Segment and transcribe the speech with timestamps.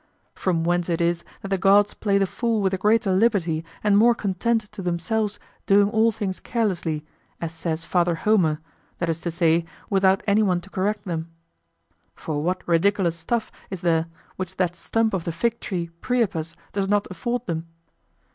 [0.33, 3.95] From whence it is that the gods play the fool with the greater liberty and
[3.95, 7.05] more content to themselves "doing all things carelessly,"
[7.39, 8.59] as says Father Homer,
[8.97, 11.29] that is to say, without anyone to correct them.
[12.15, 16.89] For what ridiculous stuff is there which that stump of the fig tree Priapus does
[16.89, 17.67] not afford them?